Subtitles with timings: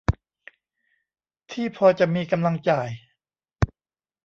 [1.51, 2.89] ที่พอจะมีกำลังจ่าย